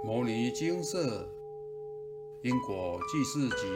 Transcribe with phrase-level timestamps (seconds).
[0.02, 1.28] 《摩尼金色
[2.42, 3.66] 因果记事集》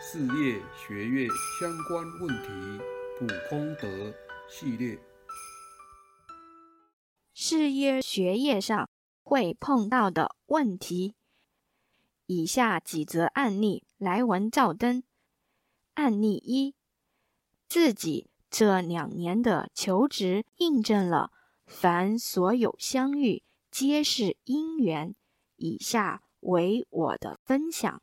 [0.00, 2.80] 事业学业相关问题
[3.18, 4.14] 普功德
[4.48, 4.96] 系列。
[7.34, 8.88] 事业学业上
[9.24, 11.16] 会碰到的问题，
[12.26, 15.02] 以下几则案例来文照灯。
[15.94, 16.76] 案例一：
[17.66, 21.32] 自己这两年的求职印证了，
[21.66, 23.42] 凡所有相遇。
[23.80, 25.14] 皆是因缘。
[25.54, 28.02] 以下为我的分享：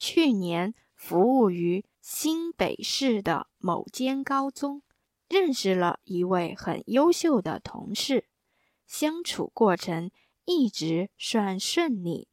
[0.00, 4.82] 去年服务于新北市的某间高中，
[5.28, 8.26] 认识了一位很优秀的同事，
[8.84, 10.10] 相处过程
[10.44, 12.26] 一直算顺利，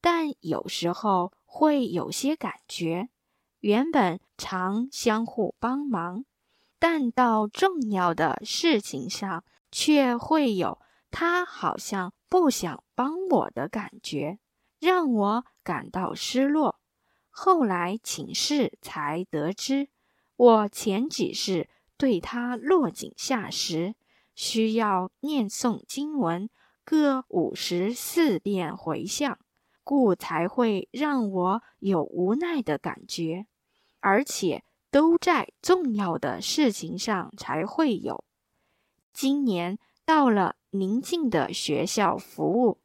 [0.00, 3.08] 但有时候会有些感觉。
[3.58, 6.24] 原本常相互帮忙，
[6.78, 10.78] 但到重要的事情上却会有。
[11.14, 14.38] 他好像不想帮我的感觉，
[14.80, 16.80] 让我感到失落。
[17.28, 19.90] 后来请示才得知，
[20.36, 23.94] 我前几世对他落井下石，
[24.34, 26.48] 需要念诵经文
[26.86, 29.38] 各五十四遍回向，
[29.84, 33.46] 故才会让我有无奈的感觉，
[34.00, 38.24] 而且都在重要的事情上才会有。
[39.12, 40.56] 今年到了。
[40.74, 42.80] 宁静的学校服务，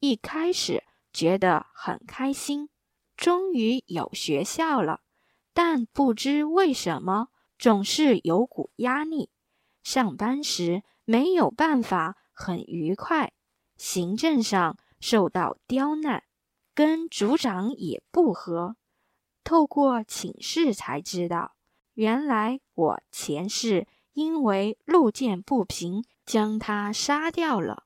[0.00, 2.68] 一开始觉得很开心，
[3.16, 5.02] 终于有学校了。
[5.52, 9.30] 但不知为什么，总是有股压力。
[9.84, 13.32] 上班时没有办法很愉快，
[13.76, 16.24] 行政上受到刁难，
[16.74, 18.74] 跟组长也不和。
[19.44, 21.54] 透过请示才知道，
[21.94, 26.04] 原来我前世因为路见不平。
[26.24, 27.84] 将他杀掉了，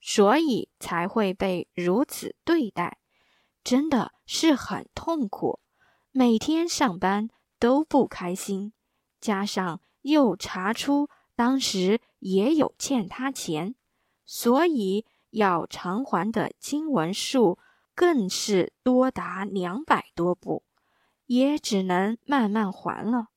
[0.00, 2.98] 所以才会被如此对待，
[3.64, 5.60] 真的是很痛苦。
[6.10, 8.72] 每天上班都不开心，
[9.20, 13.74] 加上又查出当时也有欠他钱，
[14.24, 17.58] 所以要偿还的经文数
[17.94, 20.64] 更是多达两百多部，
[21.26, 23.28] 也只能慢慢还了，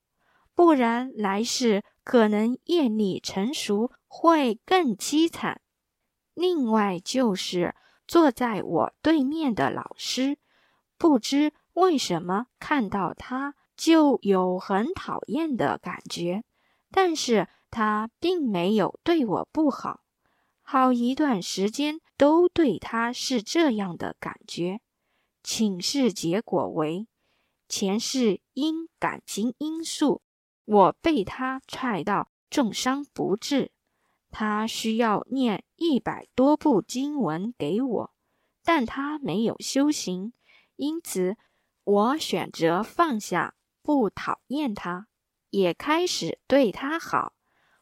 [0.55, 3.91] 不然来世可能业力成熟。
[4.13, 5.61] 会更凄惨。
[6.33, 7.73] 另外就是
[8.05, 10.37] 坐在我对面的老师，
[10.97, 16.43] 不知为什么看到他就有很讨厌的感觉，
[16.91, 20.01] 但是他并没有对我不好，
[20.61, 24.81] 好一段时间都对他是这样的感觉。
[25.41, 27.07] 请示结果为：
[27.69, 30.21] 前世因感情因素，
[30.65, 33.71] 我被他踹到重伤不治。
[34.29, 38.13] 他需要念一百多部经文给我，
[38.63, 40.31] 但他没有修行，
[40.77, 41.35] 因此
[41.83, 45.07] 我选择放下，不讨厌他，
[45.49, 47.33] 也开始对他好。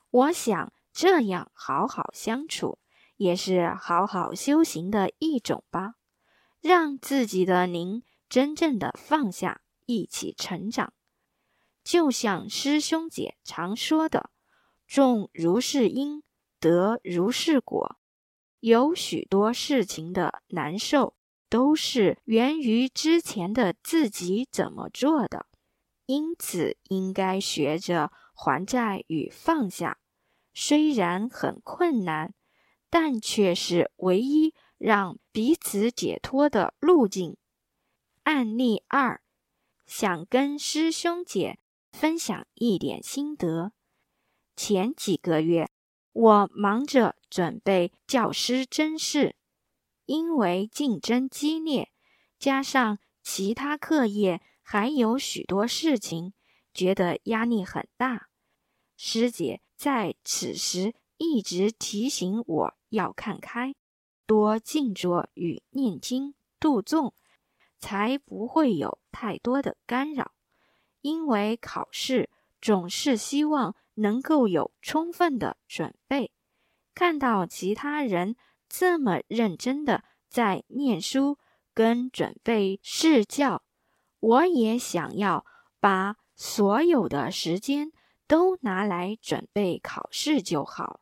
[0.10, 2.80] 我想这样好好相处，
[3.18, 5.94] 也是好好修行的一种吧，
[6.62, 10.94] 让自己的灵真正的放下，一起成长。
[11.90, 14.30] 就像师兄姐常说的
[14.86, 16.22] ：“种如是因。”
[16.62, 17.98] 得如是果，
[18.60, 21.16] 有许多事情的难受，
[21.50, 25.48] 都是源于之前的自己怎么做的。
[26.06, 29.98] 因此，应该学着还债与放下。
[30.54, 32.36] 虽然很困难，
[32.92, 37.36] 但却是唯一让彼此解脱的路径。
[38.26, 39.24] 案例二，
[39.88, 41.58] 想跟师兄姐
[41.92, 43.74] 分享一点心得。
[44.56, 45.70] 前几个月。
[46.12, 49.36] 我忙着准备教师甄试，
[50.06, 51.92] 因为竞争激烈，
[52.40, 56.34] 加上其他课业还有许多事情，
[56.74, 58.30] 觉得压力很大。
[58.98, 63.76] 师姐在此时一直提醒我要看开，
[64.26, 67.14] 多静坐与念经度众，
[67.78, 70.34] 才不会有太多的干扰。
[71.02, 72.30] 因为考试
[72.62, 73.76] 总是希望。
[74.00, 76.32] 能够有充分的准备，
[76.96, 78.38] 看到其他人
[78.70, 81.38] 这么认真的在念书
[81.74, 83.62] 跟准备试教，
[84.22, 85.46] 我也想要
[85.82, 87.92] 把所有的时间
[88.26, 91.02] 都拿来准备考试就好。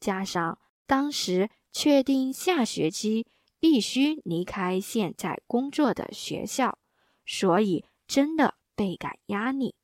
[0.00, 3.26] 加上当时确定下学期
[3.60, 6.78] 必须离开现在工作的学校，
[7.26, 9.74] 所以真的倍感压力。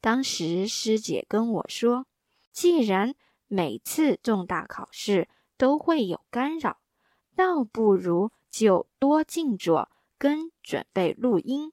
[0.00, 2.06] 当时师姐跟我说
[2.52, 3.14] ：“既然
[3.46, 6.78] 每次重大考试都会有干扰，
[7.34, 11.72] 倒不如就多静坐跟准备录音、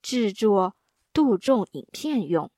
[0.00, 0.74] 制作
[1.12, 2.50] 杜仲影片用。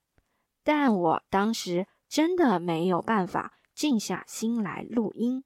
[0.63, 5.43] 但我当时真的没有办法静下心来录音。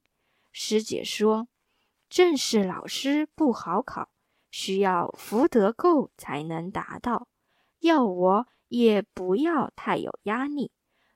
[0.52, 1.48] 师姐说，
[2.08, 4.10] 正式老师不好考，
[4.50, 7.26] 需要福德够才能达到。
[7.84, 10.72] 要我也不要太有压力，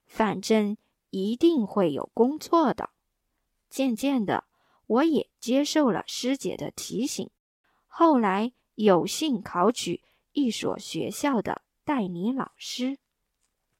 [0.06, 0.76] 反正
[1.08, 2.90] 一定会有工作的。
[3.70, 4.44] 渐渐的，
[4.86, 7.30] 我也接受了师姐的提醒，
[7.86, 12.98] 后来有幸考取一所学校的代理老师。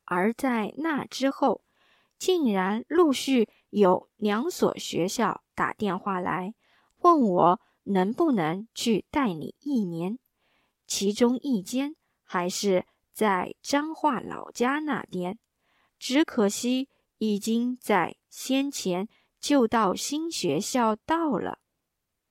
[0.07, 1.61] 而在那之后，
[2.17, 6.55] 竟然陆续有两所学校打电话来
[7.01, 10.19] 问我能不能去代理一年，
[10.87, 11.95] 其中一间
[12.31, 12.85] 还是
[13.15, 15.39] 在彰化老家那边，
[15.99, 19.09] 只可惜已经在先前
[19.41, 21.59] 就到新学校到了，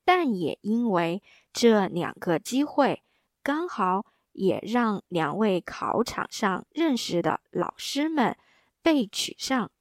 [0.06, 3.02] 但也因为这两个机会
[3.42, 8.38] 刚好也让两位考场上认识的老师们
[8.84, 9.72] 被取上。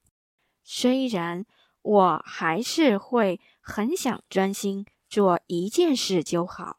[0.64, 1.44] 虽然
[1.82, 6.78] 我还是会很想专心做一件事就好，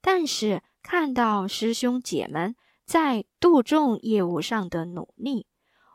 [0.00, 2.56] 但是看到师兄姐们
[2.86, 5.46] 在杜仲业务上的努力，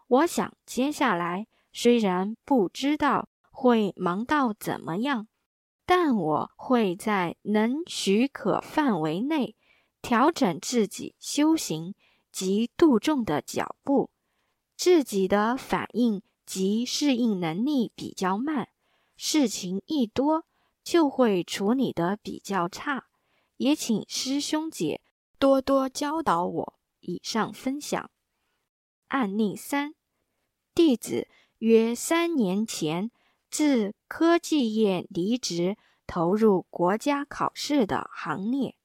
[0.08, 5.28] 我想接下来虽然不知道会忙到怎么样，
[5.88, 9.56] 但我会在能许可范围内
[10.00, 11.96] 调整自己修行
[12.32, 14.12] 及杜仲的脚步，
[14.78, 16.22] 自己的反应。
[16.46, 18.68] 及适应能力比较慢，
[19.16, 20.44] 事情一多
[20.84, 23.06] 就会处理的比较差，
[23.58, 25.02] 也请师兄姐
[25.38, 26.80] 多多教导我。
[27.00, 28.10] 以上分享
[29.08, 29.94] 案例三：
[30.74, 31.28] 弟子
[31.58, 33.12] 约三年前
[33.50, 35.76] 自科技业离职，
[36.08, 38.78] 投入国家考试的行列，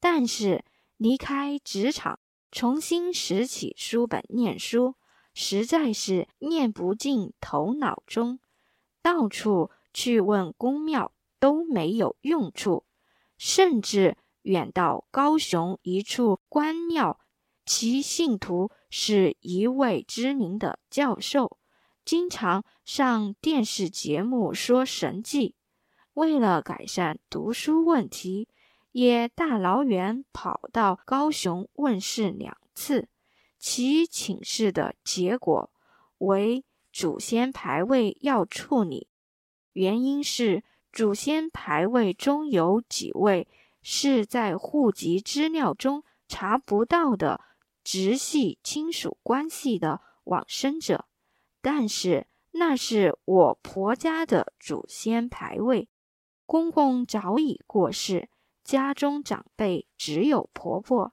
[0.00, 0.64] 但是
[0.96, 2.18] 离开职场，
[2.50, 4.96] 重新拾起书本念书。
[5.32, 8.40] 实在是念不进头脑中，
[9.00, 12.84] 到处去问公庙都没有用处，
[13.40, 17.18] 甚至远到高雄一处官庙，
[17.64, 21.56] 其信徒是一位知名的教授，
[22.04, 25.54] 经常上电视节目说神迹。
[26.12, 28.46] 为了改善读书问题，
[28.92, 33.08] 也大老远跑到高雄问事两次。
[33.58, 35.70] 其请示的结果
[36.18, 36.62] 为
[36.92, 39.08] 祖先牌位要处理，
[39.72, 43.48] 原因是祖先牌位中有几位
[43.82, 47.40] 是在户籍资料中查不到的
[47.82, 51.06] 直系亲属关系的往生者，
[51.60, 55.88] 但是那是我婆家的祖先牌位，
[56.46, 58.28] 公公早已过世，
[58.64, 61.12] 家中长辈只有婆婆，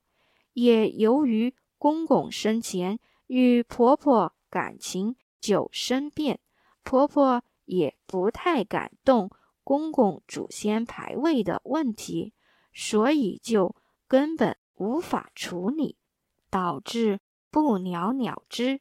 [0.54, 1.56] 也由于。
[1.80, 2.98] 公公生前
[3.28, 6.40] 与婆婆感情久生变，
[6.82, 9.30] 婆婆也不太敢动
[9.68, 12.32] 公公祖先牌位的问题，
[12.74, 13.76] 所以就
[14.08, 15.98] 根本无法处理，
[16.50, 17.20] 导致
[17.52, 18.80] 不了了之。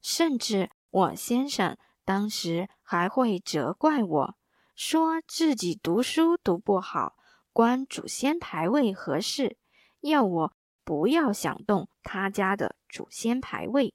[0.00, 4.36] 甚至我先生当时还会责怪我，
[4.76, 7.16] 说自己读书读不好，
[7.52, 9.56] 关祖先牌位何事，
[10.02, 10.52] 要我。
[10.84, 13.92] 不要想动他家的祖先牌位。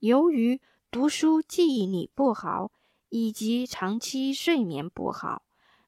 [0.00, 2.72] 由于读书记忆力不好，
[3.08, 5.43] 以及长期睡眠不好，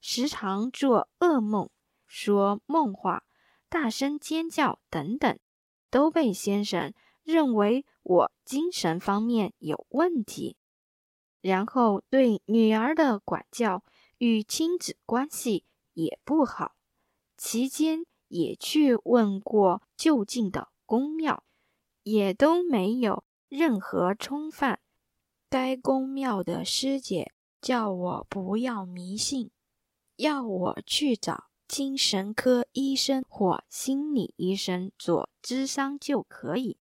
[0.09, 1.69] 时常做噩梦、
[2.07, 3.25] 说梦话、
[3.69, 5.37] 大声尖叫等等，
[5.91, 6.95] 都被先生
[7.25, 10.57] 认为我精神方面有问题。
[11.41, 13.83] 然后对女儿的管教
[14.19, 16.77] 与亲子关系也不好，
[17.37, 18.07] 期间。
[18.29, 21.45] 也去问过就近的公庙，
[22.03, 24.81] 也都没有任何冲犯。
[25.49, 29.53] 该公庙的师姐叫我不要迷信，
[30.17, 36.79] 要我去找精神科医生或心理医生做咨商就可以。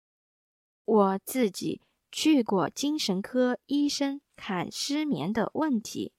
[0.85, 6.13] 我自己去过精神科医生看失眠的问题，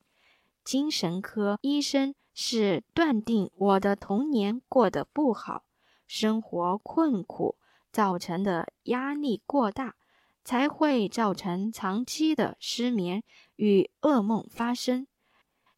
[0.64, 2.14] 精神科医生。
[2.34, 5.64] 是断定我的童年过得不好，
[6.06, 7.58] 生活困苦
[7.92, 9.96] 造成的压力过大，
[10.42, 13.22] 才会造成长期的失眠
[13.56, 15.06] 与噩梦发生。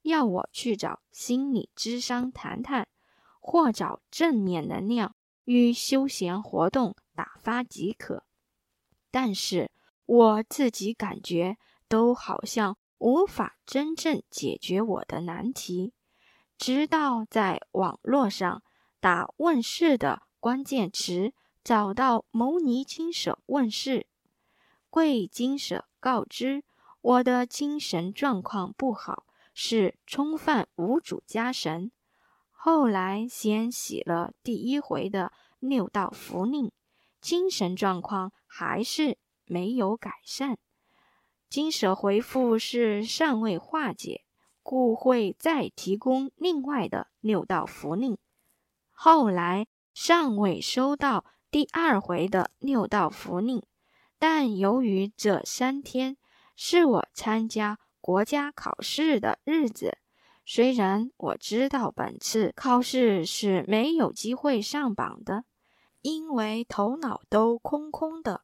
[0.04, 2.87] 要我去找心理咨商谈谈，
[3.40, 8.25] 或找正面能量与休闲活动打发即可。
[9.11, 9.70] 但是
[10.06, 11.56] 我自己感觉
[11.88, 15.92] 都好像无法真正解决我的难题。
[16.58, 18.62] 直到在网络上
[19.00, 21.32] 打“问世”的关键词，
[21.62, 24.06] 找到牟尼金舍问世。
[24.90, 26.62] 贵金舍告知
[27.00, 31.90] 我的精神状况不好，是冲犯无主家神。
[32.50, 36.70] 后来先洗了第一回的六道符令，
[37.20, 40.58] 精神状况还是没有改善。
[41.49, 44.25] 金舍回复是尚未化解，
[44.62, 48.18] 故会再提供另外的六道符令。
[48.90, 53.62] 后来尚未收到第二回的六道符令，
[54.18, 56.16] 但由于这三天
[56.56, 59.96] 是我参加国家考试的日子。
[60.44, 65.46] 虽然我知道本次考试是没有机会上榜的，
[66.02, 68.42] 因为头脑都空空的，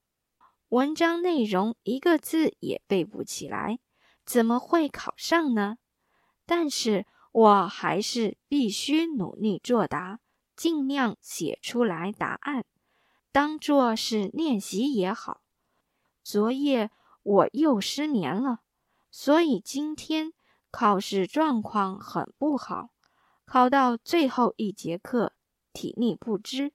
[0.71, 3.79] 文章内容一个字也背不起来，
[4.25, 5.77] 怎么会考上呢？
[6.47, 10.21] 但是我还是必须努力作答，
[10.57, 12.65] 尽量写出来答案，
[13.31, 15.43] 当做是练习也好。
[16.23, 16.91] 昨夜
[17.23, 18.61] 我又失眠了，
[19.11, 20.33] 所以今天。
[20.73, 22.91] 考试状况很不好，
[23.45, 25.33] 考到最后一节课，
[25.73, 26.73] 体力不支，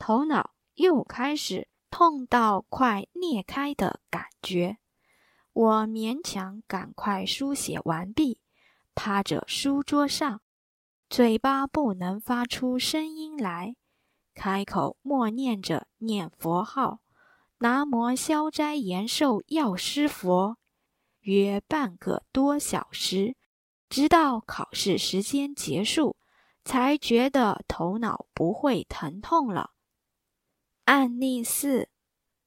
[0.00, 4.78] 头脑又开始痛到快裂开的感觉。
[5.52, 8.40] 我勉强赶快书写完毕，
[8.96, 10.40] 趴着书桌上，
[11.08, 13.76] 嘴巴不能发出声音来，
[14.34, 16.98] 开口默念着念佛号
[17.58, 20.58] ：“南无消灾延寿药师佛。”
[21.26, 23.36] 约半个多小时，
[23.88, 26.16] 直到考试时间结束，
[26.64, 29.72] 才觉得头脑不会疼痛了。
[30.84, 31.88] 案例四，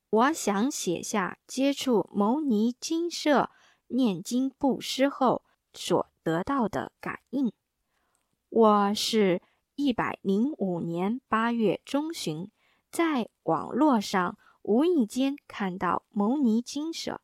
[0.10, 3.52] 我想写下接触牟尼金舍
[3.88, 5.44] 念经布施后
[5.74, 7.52] 所得到的感应。
[8.48, 9.42] 我是
[9.76, 12.50] 一百零五年八月中旬，
[12.90, 17.20] 在网络上无意间看到牟尼金舍，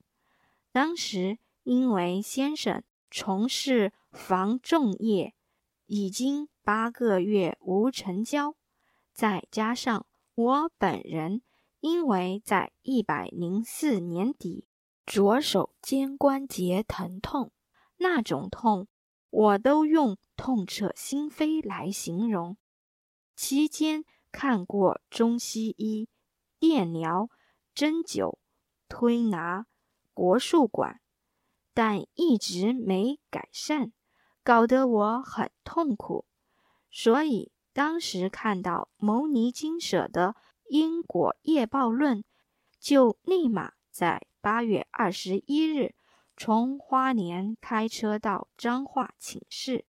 [0.74, 1.38] 当时。
[1.66, 5.34] 因为先生从事防重业，
[5.88, 8.56] 已经八个月无成交，
[9.12, 10.06] 再加上
[10.36, 11.42] 我本人
[11.80, 14.68] 因为在一百零四年底
[15.08, 17.52] 左手肩关节疼痛，
[17.98, 18.88] 那种痛
[19.32, 22.58] 我都用痛彻心扉来形容。
[23.36, 26.08] 期间看过中西医、
[26.60, 27.30] 电疗、
[27.74, 28.38] 针灸、
[28.88, 29.66] 推拿、
[30.14, 31.02] 国术馆。
[31.76, 33.92] 但一直没改善，
[34.44, 36.26] 搞得我很痛苦。
[36.90, 40.38] 所以当时看到牟尼金舍的
[40.70, 42.24] 因果业报论，
[42.80, 45.96] 就立马在八月二十一日
[46.38, 49.86] 从花莲开车到彰化请示。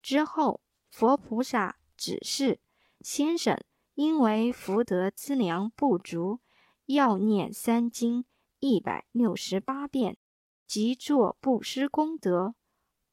[0.00, 2.60] 之后佛菩萨指示
[3.00, 3.60] 先生，
[3.94, 6.38] 因为福德资粮不足，
[6.84, 8.24] 要念三经
[8.60, 10.16] 一百六十八遍。
[10.66, 12.54] 即做布施功德，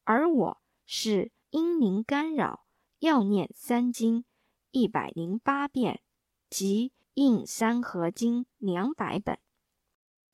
[0.02, 2.66] 而我是因灵干扰，
[2.98, 4.24] 要念三经
[4.70, 6.00] 一百零八遍，
[6.50, 9.38] 即印三合经两百本。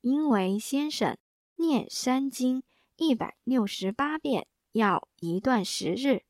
[0.01, 1.19] 因为先生
[1.57, 2.63] 念三经
[2.97, 6.23] 一百六十八遍要一段时日，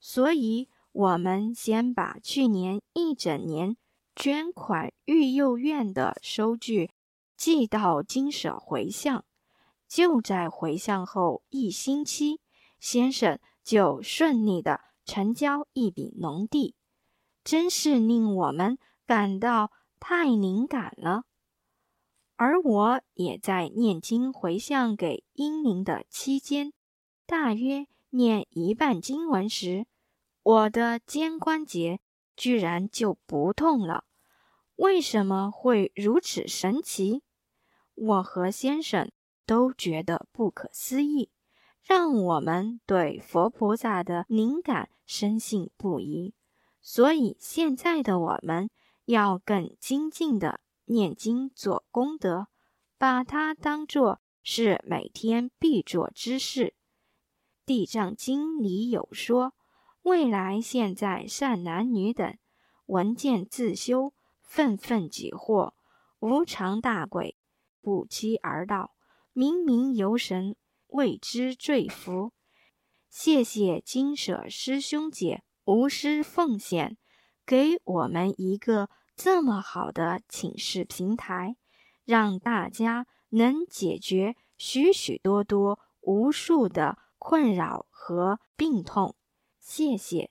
[0.00, 3.76] 所以我们先把去年一整年
[4.16, 6.90] 捐款育幼院的收据
[7.36, 9.24] 寄到金舍回向。
[9.92, 12.40] 就在回向后一星期，
[12.80, 16.74] 先生就顺利的成交一笔农地，
[17.44, 19.70] 真是令我们感到
[20.00, 21.24] 太灵感了。
[22.36, 26.72] 而我也在念经回向给英灵的期间，
[27.26, 29.86] 大约念一半经文时，
[30.42, 32.00] 我的肩关节
[32.34, 34.04] 居然就不痛了。
[34.76, 37.22] 为什么会如此神奇？
[37.94, 39.12] 我和先生。
[39.52, 41.28] 都觉得不可思议，
[41.82, 46.32] 让我们对佛菩萨的灵感深信不疑。
[46.80, 48.70] 所以现在的我们
[49.04, 52.46] 要更精进的念经做功德，
[52.96, 56.74] 把它当作是每天必做之事。
[57.66, 59.52] 地藏经里有说：
[60.00, 62.38] 未来现在善男女等
[62.86, 65.74] 闻见自修，愤愤解惑，
[66.20, 67.36] 无常大鬼
[67.82, 68.94] 不期而到。
[69.34, 70.56] 明明游神
[70.88, 72.32] 为之坠服，
[73.08, 76.98] 谢谢金舍师兄姐无私奉献，
[77.46, 81.56] 给我们一个这么好的请示平台，
[82.04, 89.16] 让大家能解决许许多多无数的困扰和病痛。
[89.58, 90.30] 谢谢。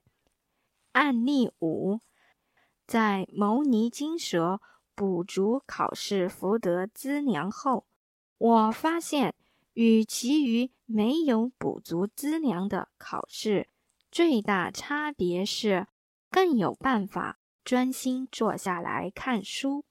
[0.91, 2.01] 案例五，
[2.85, 4.61] 在牟尼金蛇
[4.93, 7.87] 补足考试福德资粮后，
[8.41, 9.35] 我发现
[9.73, 13.69] 与其余没有补足资粮的考试，
[14.11, 15.85] 最大差别是
[16.31, 19.85] 更有办法专心坐下来看书，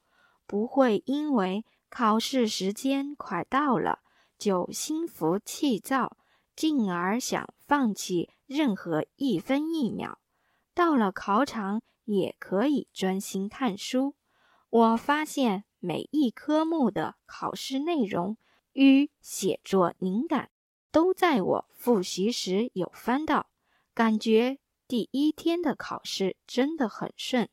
[0.48, 4.00] 不会因为考试时间快到了
[4.36, 6.16] 就心浮气躁。
[6.56, 10.18] 进而想放弃任何一分一秒，
[10.74, 14.16] 到了考场也可以专心看书。
[14.68, 18.36] 我发现每一科目的考试内容
[18.72, 20.50] 与写作灵感
[20.92, 23.46] 都在我复习时有翻到，
[23.94, 27.48] 感觉第一天的考试真的很顺。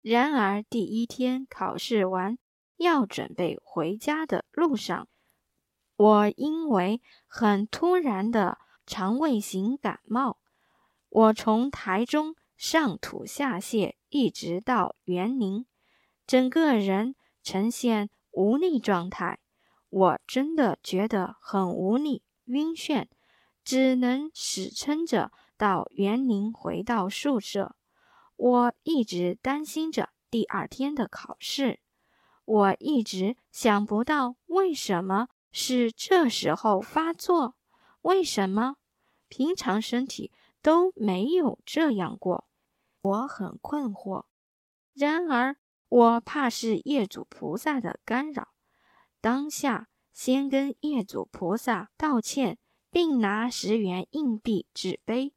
[0.00, 2.38] 然而第一天考试完，
[2.76, 5.06] 要准备回家的路上。
[5.96, 10.38] 我因为很突然的肠胃型感冒，
[11.08, 15.66] 我从台中上吐下泻，一直到园林，
[16.26, 19.38] 整个人呈现无力状态。
[19.88, 23.06] 我真的觉得很无力、晕眩，
[23.62, 27.76] 只能死撑着到园林回到宿舍。
[28.34, 31.78] 我一直担心着第二天的考试，
[32.44, 35.28] 我一直想不到为什么。
[35.56, 37.54] 是这时候发作？
[38.02, 38.74] 为什么
[39.28, 42.48] 平常身体都没有这样过？
[43.00, 44.24] 我很困惑。
[44.94, 45.56] 然而，
[45.94, 48.48] 我怕是业主菩萨的干扰，
[49.20, 52.58] 当下先跟业主菩萨道歉，
[52.90, 55.32] 并拿十元硬币纸杯，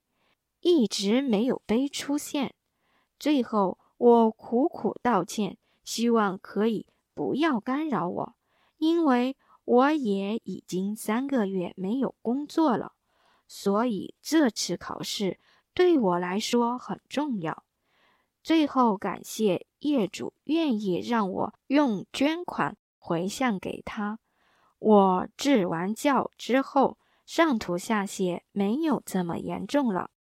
[0.62, 2.56] 一直没有杯出现。
[3.20, 8.36] 最后，我苦苦道歉，希望可以不要干扰我，
[8.78, 9.38] 因为。
[9.68, 12.94] 我也已经三个月没有工作了，
[13.50, 15.42] 所以这次考试
[15.74, 17.66] 对我来说很重要。
[18.48, 24.19] 最后感谢业主愿意让我用捐款回向给他。
[24.80, 30.12] 我治完教之后，上吐下泻没有这么严重了，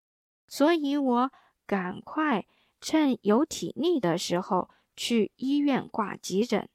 [0.49, 1.31] 所以我
[1.69, 2.47] 赶快
[2.81, 6.69] 趁有体力的时候去医院挂急诊，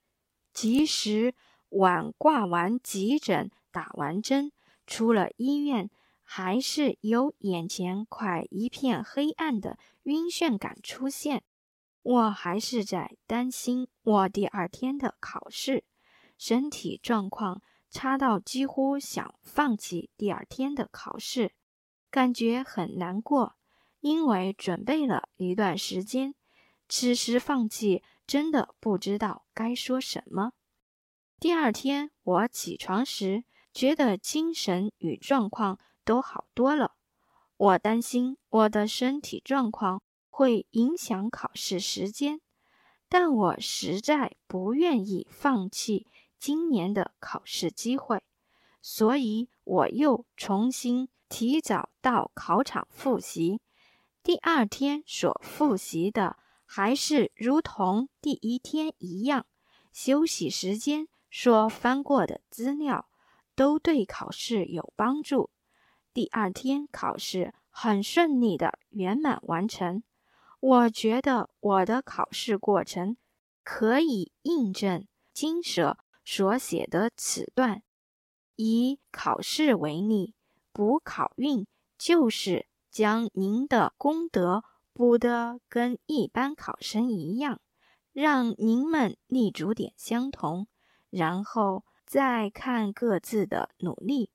[0.54, 1.36] 及时。
[1.71, 4.54] 晚挂完急诊，打完针，
[4.88, 5.89] 出了医院，
[6.34, 11.44] 还是有眼前快一片黑暗的晕眩感出现。
[12.04, 15.84] 我还是在担心我第二天的考试，
[16.38, 21.52] 身体状况差到几乎想放弃第二天的考试，
[22.10, 23.58] 感觉很难过，
[24.00, 26.34] 因为准备了一段时间，
[26.88, 30.54] 此时放弃真的不知道该说什么。
[31.41, 36.96] 第二天我起床时，觉得精神与状况都好多了。
[37.58, 42.42] 我担心我的身体状况会影响考试时间，
[43.08, 46.08] 但我实在不愿意放弃
[46.40, 48.24] 今年的考试机会，
[48.82, 53.62] 所以我又重新提早到考场复习。
[54.24, 59.46] 第二天所复习的还是如同第一天一样，
[59.92, 61.08] 休息时间。
[61.30, 63.08] 说翻过的资料
[63.56, 65.50] 都对考试有帮助。
[66.13, 70.04] 第二天考试很顺利的圆满完成。
[70.60, 73.17] 我觉得我的考试过程
[73.63, 77.82] 可以印证金舍所写的此段：
[78.56, 80.36] 以考试为例，
[80.71, 81.65] 补考运
[81.97, 87.60] 就是将您的功德补得跟一般考生一样，
[88.12, 90.67] 让您们立足点相同。
[91.10, 94.30] 然后再看各自的努力。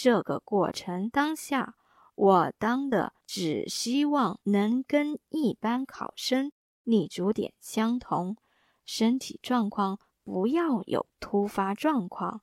[0.00, 1.74] 这个过程当下，
[2.14, 6.52] 我当的只希望能跟一般考生
[6.84, 8.36] 立足点相同，
[8.84, 12.42] 身体状况不要有突发状况。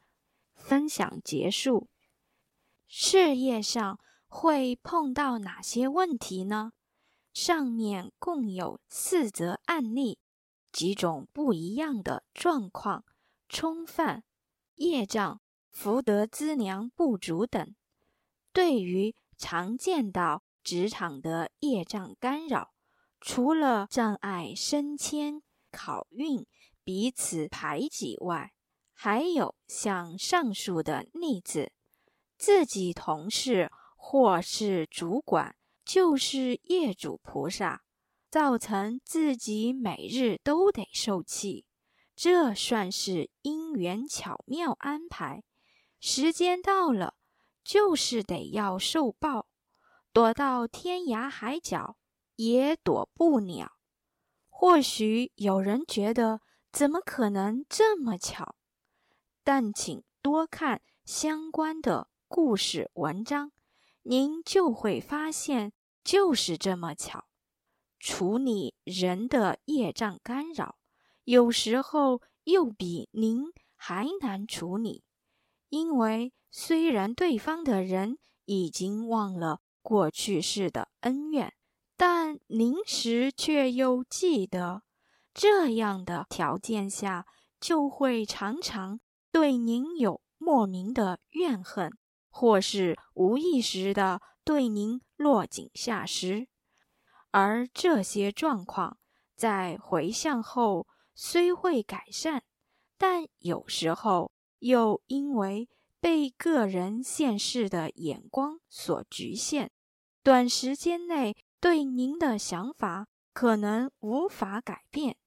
[0.54, 1.88] 分享结束。
[2.90, 6.74] 事业上会碰到哪些问题呢？
[7.32, 10.20] 上面共有四则案例，
[10.74, 13.06] 几种不一样的状况。
[13.48, 14.26] 冲犯、
[14.74, 15.40] 业障、
[15.76, 17.76] 福德资粮不足等，
[18.54, 22.74] 对于常见到职场的业障干扰，
[23.20, 26.48] 除了障碍升迁、考运、
[26.86, 28.54] 彼此排挤外，
[28.94, 31.74] 还有像上述的例子：
[32.38, 37.84] 自己同事或是主管就是业主菩萨，
[38.32, 41.66] 造成自己每日都得受气。
[42.16, 45.44] 这算是因缘巧妙安排，
[46.00, 47.16] 时间到了，
[47.64, 49.48] 就是得要受报，
[50.14, 51.98] 躲到天涯海角，
[52.36, 53.74] 也躲不了。
[54.50, 58.56] 或许有人觉得，怎么可能这么巧？
[59.44, 63.52] 但请多看相关的故事文章，
[64.04, 65.72] 您就会发现，
[66.04, 67.26] 就是这么巧。
[68.00, 70.78] 处理人的业障干扰，
[71.24, 75.04] 有时候又比您还难处理，
[75.70, 81.54] 因为虽然对方的人已经忘了过去世的恩怨，
[81.98, 84.84] 但临时却又记得，
[85.34, 87.26] 这样的条件下，
[87.60, 89.00] 就会常常。
[89.32, 91.92] 对您有莫名的怨恨，
[92.30, 96.48] 或是无意识的对您落井下石，
[97.32, 98.98] 而这些状况
[99.36, 102.44] 在回向后虽会改善，
[102.98, 109.70] 但有时候又因为被个人现世的眼光所局限，
[110.24, 115.18] 短时间内对您的想法可能无法改变。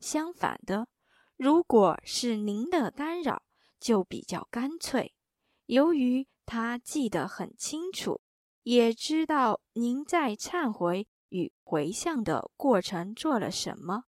[0.00, 0.88] 相反的，
[1.36, 3.42] 如果是您的干扰，
[3.78, 5.14] 就比较干脆，
[5.66, 8.20] 由于他记得很清楚，
[8.62, 14.04] 也知道您在忏悔与回向的过程做了什么，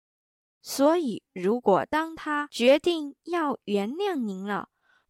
[0.65, 4.69] 所以如果当他决定要原谅您了，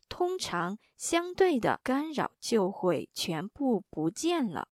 [0.10, 4.68] 通常相对的干扰就会全部不见了。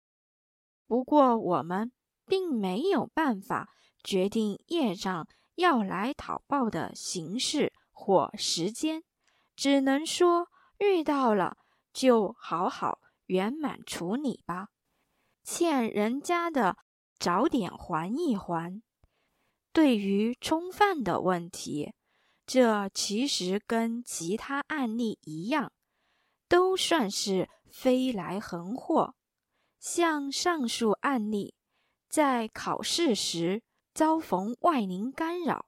[0.86, 1.90] 不过我们
[2.24, 3.70] 并没有办法
[4.04, 9.02] 决定业障要来讨报的形式或时间。
[9.56, 10.46] 只能说
[10.78, 11.56] 遇到了
[11.92, 14.68] 就好好圆满处理吧，
[15.42, 16.76] 欠人家的
[17.18, 18.80] 早点还一还。
[19.78, 21.94] 对于冲犯的问题，
[22.44, 25.70] 这其实跟其他案例一样，
[26.48, 29.14] 都算是飞来横祸。
[29.78, 31.54] 像上述案例，
[32.08, 33.62] 在考试时
[33.94, 35.66] 遭逢外灵干扰，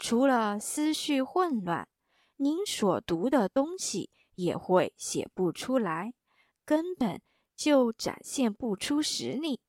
[0.00, 1.86] 除了思绪混乱。
[2.38, 6.12] 您所读的东西也会写不出来，
[6.64, 7.22] 根本
[7.54, 9.60] 就展现不出实力。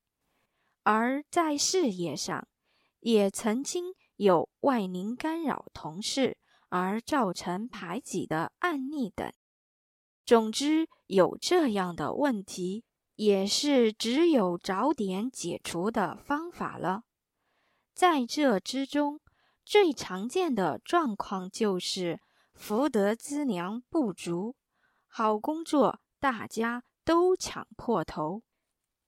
[0.82, 2.48] 而在事业上，
[3.06, 6.40] 也曾经有外邻干扰同事
[6.70, 9.32] 而造成排挤的案例等。
[10.26, 17.04] 总之，有这样的问题，也是只有早点解除的方法了。
[17.94, 19.22] 在这之中，
[19.64, 22.20] 最常见的状况就是。
[22.58, 24.56] 福德资粮不足，
[25.08, 28.44] 好工作大家都抢破头，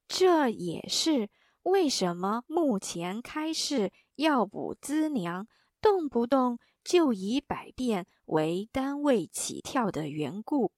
[0.05, 1.29] 这也是
[1.67, 5.45] 为什么目前开市要补资粮，
[5.81, 10.71] 动不动就以百变为单位起跳的缘故。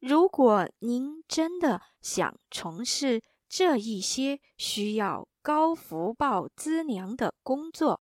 [0.00, 8.02] 如果您真的想从事这一些需要高福报资粮的工作，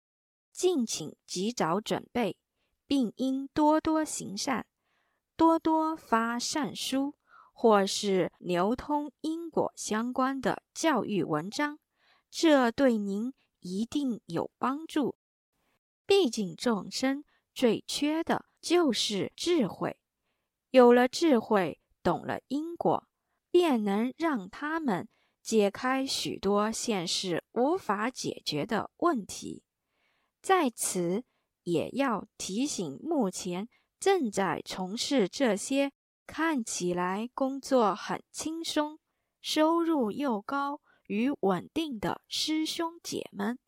[0.50, 2.38] 敬请及早准备。
[2.86, 4.66] 并应多多行善，
[5.36, 7.14] 多多发善书，
[7.52, 11.78] 或是流通因果相关的教育文章，
[12.30, 15.16] 这对您一定有帮助。
[16.06, 19.98] 毕竟众生最缺的就是智慧，
[20.70, 23.08] 有了智慧，懂了因果，
[23.50, 25.08] 便能让他们
[25.42, 29.62] 解开许多现世无法解决的问题。
[30.40, 31.24] 在此。
[31.64, 33.68] 也要提醒，目前
[34.00, 35.92] 正在从事这些
[36.26, 38.98] 看起来工作很轻松、
[39.42, 43.58] 收入又高与稳定的师兄姐们，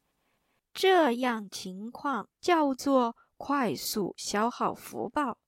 [0.72, 5.38] 这样情况叫做快速消耗福报。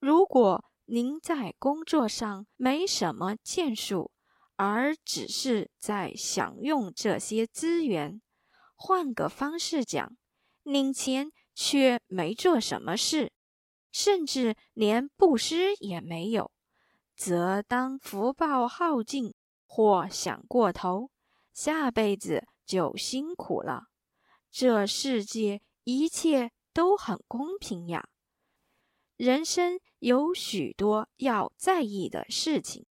[0.00, 4.10] 如果您在工作上没什么建树，
[4.56, 8.20] 而只是在享用这些资源，
[8.74, 10.16] 换个方式讲，
[10.64, 11.30] 领钱。
[11.60, 13.32] 却没做什么事，
[13.90, 16.52] 甚至连布施也没有，
[17.16, 19.34] 则当福报耗尽
[19.66, 21.10] 或想过头，
[21.60, 23.88] 下辈子就辛苦了。
[24.48, 28.08] 这世界一切都很公平呀。
[29.16, 32.86] 人生有许多要在意的事情，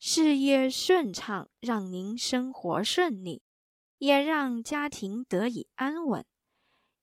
[0.00, 3.40] 事业顺畅，让您生活顺利，
[3.98, 6.26] 也让家庭得以安稳。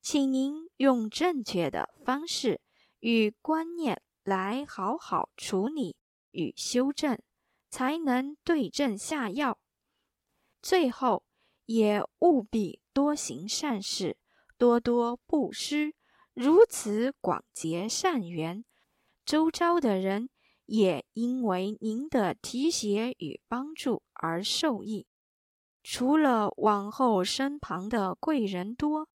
[0.01, 2.59] 请您用正确的方式
[2.99, 5.95] 与观念来好好处理
[6.31, 7.17] 与修正，
[7.69, 9.57] 才能对症下药。
[10.61, 11.23] 最后，
[11.65, 14.17] 也务必多行善事，
[14.57, 15.93] 多多布施，
[16.33, 18.65] 如此广结善缘，
[19.25, 20.29] 周遭的人
[20.65, 25.07] 也因为您的提携与帮助而受益。
[25.81, 29.07] 除了往后身旁的贵人多，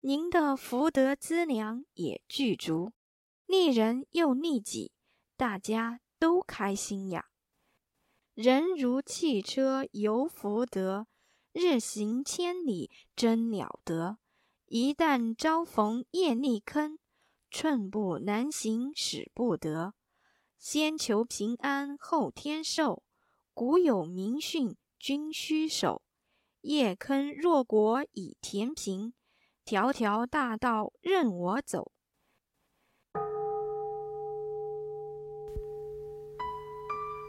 [0.00, 2.92] 您的福德资粮也具足，
[3.44, 4.92] 利人又利己，
[5.36, 7.26] 大家都开心呀。
[8.36, 11.06] 人如汽车有福德，
[11.54, 14.18] 日行千里真了得。
[14.66, 16.98] 一旦遭逢业力坑，
[17.50, 19.94] 寸步难行使不得。
[20.58, 23.02] 先求平安后天寿，
[23.54, 26.02] 古有明训君须守。
[26.60, 29.14] 业坑若果已填平，
[29.64, 31.90] 条条大道任我走。